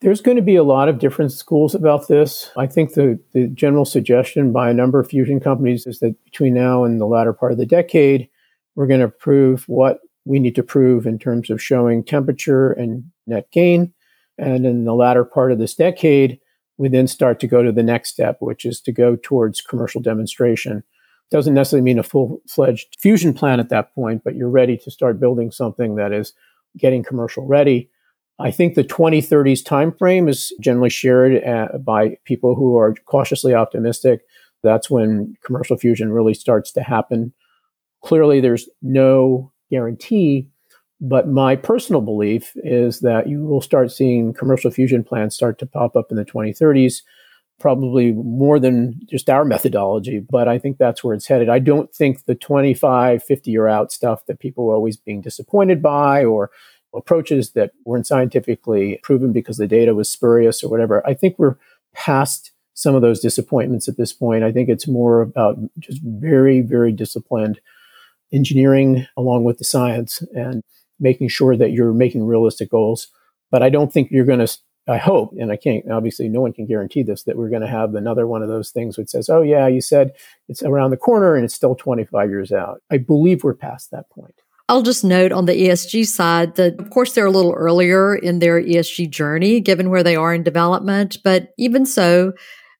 [0.00, 2.50] There's going to be a lot of different schools about this.
[2.56, 6.54] I think the, the general suggestion by a number of fusion companies is that between
[6.54, 8.28] now and the latter part of the decade,
[8.74, 13.04] we're going to prove what we need to prove in terms of showing temperature and
[13.26, 13.92] net gain.
[14.38, 16.40] And in the latter part of this decade,
[16.78, 20.00] we then start to go to the next step, which is to go towards commercial
[20.00, 20.82] demonstration.
[21.30, 24.90] Doesn't necessarily mean a full fledged fusion plant at that point, but you're ready to
[24.90, 26.32] start building something that is
[26.76, 27.90] getting commercial ready.
[28.38, 34.22] I think the 2030s timeframe is generally shared uh, by people who are cautiously optimistic.
[34.62, 37.32] That's when commercial fusion really starts to happen.
[38.02, 40.46] Clearly, there's no guarantee,
[41.00, 45.66] but my personal belief is that you will start seeing commercial fusion plants start to
[45.66, 47.02] pop up in the 2030s,
[47.58, 51.48] probably more than just our methodology, but I think that's where it's headed.
[51.48, 55.82] I don't think the 25, 50 year out stuff that people are always being disappointed
[55.82, 56.50] by or
[56.94, 61.04] approaches that weren't scientifically proven because the data was spurious or whatever.
[61.06, 61.56] I think we're
[61.94, 64.44] past some of those disappointments at this point.
[64.44, 67.60] I think it's more about just very, very disciplined
[68.32, 70.62] engineering along with the science and
[70.98, 73.08] making sure that you're making realistic goals.
[73.50, 74.58] But I don't think you're going to,
[74.88, 77.68] I hope, and I can't, obviously, no one can guarantee this, that we're going to
[77.68, 80.12] have another one of those things which says, oh, yeah, you said
[80.48, 82.80] it's around the corner and it's still 25 years out.
[82.90, 84.40] I believe we're past that point.
[84.68, 88.38] I'll just note on the ESG side that, of course, they're a little earlier in
[88.38, 91.18] their ESG journey, given where they are in development.
[91.22, 92.32] But even so,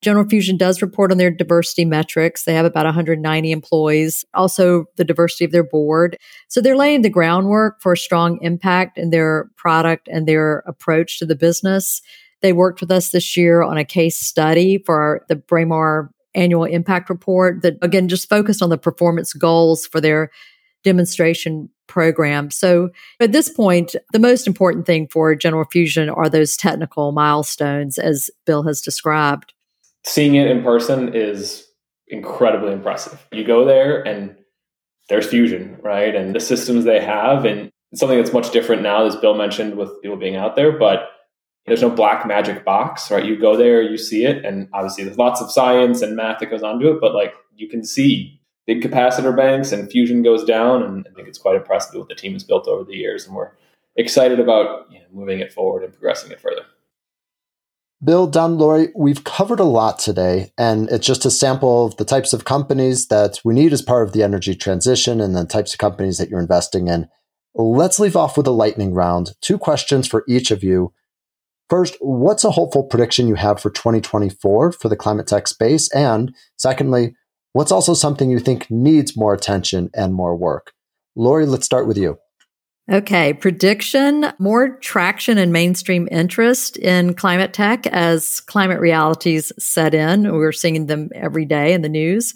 [0.02, 2.42] General Fusion does report on their diversity metrics.
[2.42, 6.18] They have about 190 employees, also the diversity of their board.
[6.48, 11.20] So they're laying the groundwork for a strong impact in their product and their approach
[11.20, 12.02] to the business.
[12.40, 17.08] They worked with us this year on a case study for the Braemar annual impact
[17.08, 20.30] report that again just focused on the performance goals for their
[20.82, 22.50] demonstration program.
[22.50, 22.90] So
[23.20, 28.30] at this point, the most important thing for General Fusion are those technical milestones, as
[28.46, 29.52] Bill has described.
[30.04, 31.66] Seeing it in person is
[32.08, 33.26] incredibly impressive.
[33.32, 34.36] You go there and
[35.08, 36.14] there's fusion, right?
[36.14, 40.00] And the systems they have, and something that's much different now, as Bill mentioned, with
[40.02, 41.10] people being out there, but
[41.66, 43.24] there's no black magic box, right?
[43.24, 46.50] You go there, you see it, and obviously there's lots of science and math that
[46.50, 50.82] goes onto it, but like you can see big capacitor banks and fusion goes down.
[50.82, 53.26] And I think it's quite impressive what the team has built over the years.
[53.26, 53.50] And we're
[53.96, 56.62] excited about you know, moving it forward and progressing it further.
[58.04, 62.04] Bill, Don, Lori, we've covered a lot today, and it's just a sample of the
[62.04, 65.72] types of companies that we need as part of the energy transition and the types
[65.72, 67.08] of companies that you're investing in.
[67.54, 69.32] Let's leave off with a lightning round.
[69.40, 70.92] Two questions for each of you.
[71.70, 75.90] First, what's a hopeful prediction you have for 2024 for the climate tech space?
[75.94, 77.14] And secondly,
[77.54, 80.72] What's also something you think needs more attention and more work?
[81.14, 82.16] Lori, let's start with you.
[82.90, 90.32] Okay, prediction more traction and mainstream interest in climate tech as climate realities set in.
[90.32, 92.34] We're seeing them every day in the news.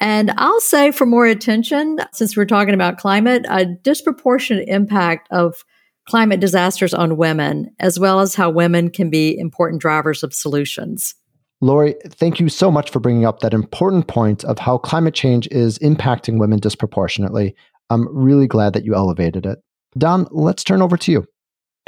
[0.00, 5.64] And I'll say for more attention, since we're talking about climate, a disproportionate impact of
[6.08, 11.14] climate disasters on women, as well as how women can be important drivers of solutions.
[11.60, 15.48] Lori, thank you so much for bringing up that important point of how climate change
[15.50, 17.54] is impacting women disproportionately.
[17.88, 19.58] I'm really glad that you elevated it.
[19.96, 21.26] Don, let's turn over to you.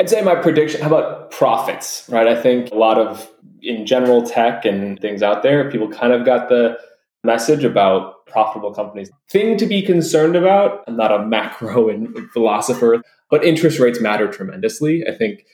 [0.00, 2.28] I'd say my prediction, how about profits, right?
[2.28, 3.28] I think a lot of,
[3.62, 6.78] in general, tech and things out there, people kind of got the
[7.24, 9.10] message about profitable companies.
[9.28, 14.28] Thing to be concerned about, I'm not a macro and philosopher, but interest rates matter
[14.28, 15.04] tremendously.
[15.06, 15.44] I think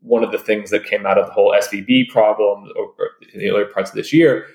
[0.00, 2.68] one of the things that came out of the whole SVB problem
[3.32, 4.46] in the earlier parts of this year,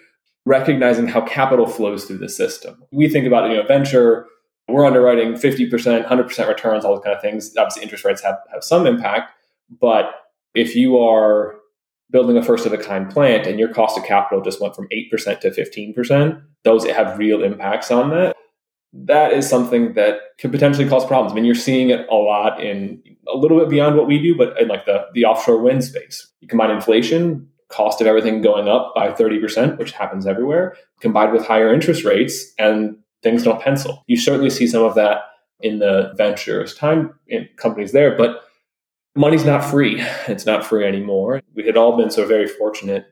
[0.46, 2.84] recognizing how capital flows through the system.
[2.92, 4.28] We think about, you know, venture,
[4.72, 7.56] we're underwriting 50%, 100% returns, all those kind of things.
[7.58, 9.34] Obviously, interest rates have, have some impact.
[9.70, 10.12] But
[10.56, 11.56] if you are
[12.12, 14.88] building a first of a kind plant and your cost of capital just went from
[14.90, 18.36] 8% to 15%, those have real impacts on that.
[18.92, 21.32] That is something that could potentially cause problems.
[21.32, 24.36] I mean, you're seeing it a lot in a little bit beyond what we do,
[24.36, 26.28] but in like the, the offshore wind space.
[26.42, 31.46] You combine inflation, cost of everything going up by 30%, which happens everywhere, combined with
[31.46, 34.04] higher interest rates, and things don't pencil.
[34.08, 35.22] You certainly see some of that
[35.62, 37.14] in the ventures time
[37.58, 38.44] companies there, but
[39.16, 40.02] money's not free.
[40.28, 41.42] It's not free anymore.
[41.56, 43.08] We had all been so very fortunate.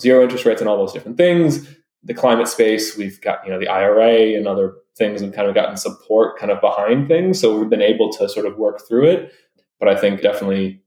[0.00, 1.68] Zero interest rates and all those different things.
[2.02, 5.54] The climate space, we've got, you know, the IRA and other things and kind of
[5.54, 7.40] gotten support kind of behind things.
[7.40, 9.32] So we've been able to sort of work through it.
[9.78, 10.82] But I think definitely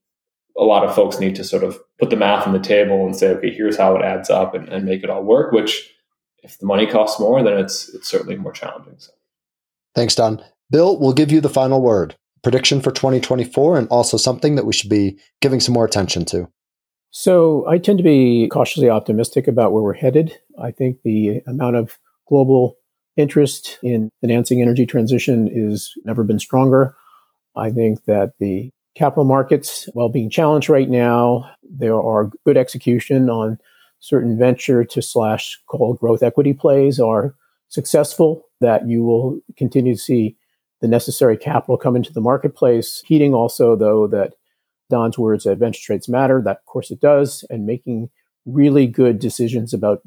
[0.58, 3.16] a lot of folks need to sort of put the math on the table and
[3.16, 5.95] say, okay, here's how it adds up and, and make it all work, which
[6.46, 8.96] if the money costs more, then it's it's certainly more challenging.
[8.98, 9.12] So.
[9.96, 10.44] Thanks, Don.
[10.72, 14.74] Bill, we'll give you the final word prediction for 2024 and also something that we
[14.74, 16.48] should be giving some more attention to?
[17.10, 20.38] So, I tend to be cautiously optimistic about where we're headed.
[20.62, 22.78] I think the amount of global
[23.18, 26.96] interest in financing energy transition is never been stronger.
[27.56, 33.30] I think that the capital markets, while being challenged right now, there are good execution
[33.30, 33.58] on
[34.06, 37.34] certain venture to slash call growth equity plays are
[37.70, 40.38] successful, that you will continue to see
[40.80, 43.02] the necessary capital come into the marketplace.
[43.08, 44.34] Heeding also, though, that
[44.92, 48.12] Don's words that venture trades matter, that of course it does, and making
[48.46, 50.04] really good decisions about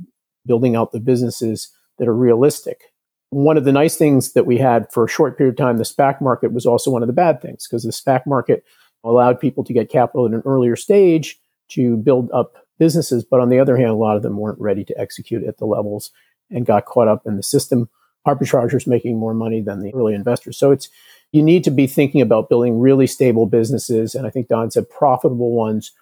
[0.46, 2.82] building out the businesses that are realistic.
[3.30, 5.82] One of the nice things that we had for a short period of time, the
[5.82, 8.62] SPAC market was also one of the bad things because the SPAC market
[9.03, 11.40] allowed people to get capital at an earlier stage
[11.70, 13.24] to build up businesses.
[13.24, 15.66] But on the other hand, a lot of them weren't ready to execute at the
[15.66, 16.11] levels
[16.51, 17.89] and got caught up in the system
[18.26, 20.59] arbitrageurs making more money than the early investors.
[20.59, 20.89] So it's
[21.33, 24.89] you need to be thinking about building really stable businesses, and I think Don said
[24.89, 25.93] profitable ones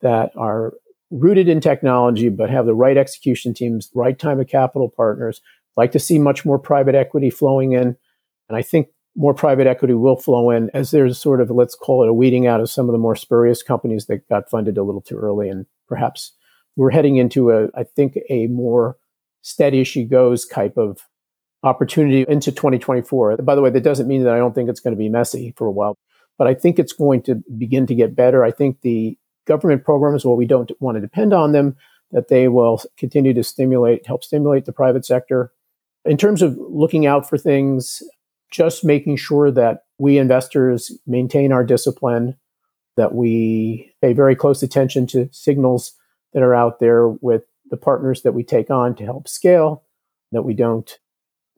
[0.00, 0.74] that are
[1.10, 5.40] rooted in technology but have the right execution teams, right time of capital partners.
[5.76, 7.96] Like to see much more private equity flowing in,
[8.48, 12.02] and I think more private equity will flow in as there's sort of let's call
[12.02, 14.82] it a weeding out of some of the more spurious companies that got funded a
[14.82, 16.32] little too early, and perhaps
[16.76, 18.96] we're heading into a I think a more
[19.42, 21.00] steady as she goes type of
[21.62, 23.38] opportunity into 2024.
[23.38, 25.54] By the way, that doesn't mean that I don't think it's going to be messy
[25.56, 25.96] for a while,
[26.38, 28.44] but I think it's going to begin to get better.
[28.44, 31.76] I think the government programs, while we don't want to depend on them,
[32.12, 35.52] that they will continue to stimulate, help stimulate the private sector.
[36.04, 38.02] In terms of looking out for things,
[38.50, 42.36] just making sure that we investors maintain our discipline,
[42.96, 45.92] that we pay very close attention to signals
[46.32, 49.82] that are out there with the partners that we take on to help scale,
[50.32, 50.98] that we don't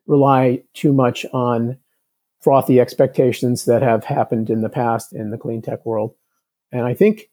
[0.06, 1.78] rely too much on
[2.40, 6.14] frothy expectations that have happened in the past in the clean tech world.
[6.70, 7.28] And I think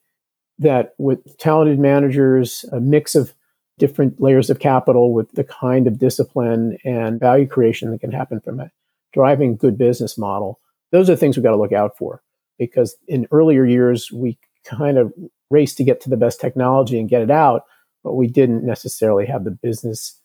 [0.59, 3.33] that with talented managers, a mix of
[3.77, 8.39] different layers of capital with the kind of discipline and value creation that can happen
[8.39, 8.71] from a
[9.13, 10.59] driving good business model,
[10.91, 12.21] those are things we've got to look out for.
[12.65, 15.13] Because in earlier years, we kind of
[15.49, 17.63] raced to get to the best technology and get it out,
[18.03, 20.19] but we didn't necessarily have the business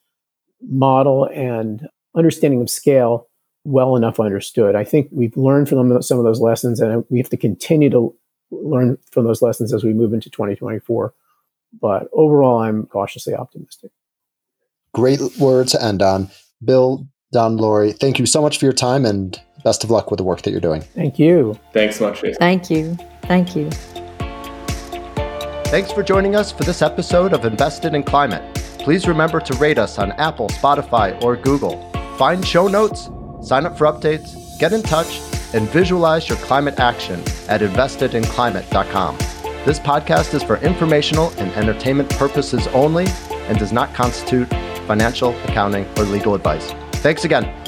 [0.63, 3.29] model and understanding of scale
[3.65, 4.75] well enough understood.
[4.75, 8.15] I think we've learned from some of those lessons, and we have to continue to
[8.51, 11.13] learn from those lessons as we move into 2024.
[11.81, 13.91] But overall, I'm cautiously optimistic.
[14.95, 16.23] Great word to end on.
[16.23, 16.31] Um,
[16.65, 20.17] Bill, Don, Lori, thank you so much for your time and best of luck with
[20.17, 20.81] the work that you're doing.
[20.81, 21.59] Thank you.
[21.75, 22.25] Thanks so much.
[22.39, 22.97] Thank you.
[23.23, 23.71] Thank you.
[25.71, 28.43] Thanks for joining us for this episode of Invested in Climate.
[28.79, 31.91] Please remember to rate us on Apple, Spotify, or Google.
[32.17, 33.11] Find show notes,
[33.43, 35.21] sign up for updates, get in touch,
[35.53, 39.19] and visualize your climate action at investedinclimate.com.
[39.67, 44.49] This podcast is for informational and entertainment purposes only and does not constitute
[44.87, 46.73] financial, accounting, or legal advice.
[46.99, 47.68] Thanks again.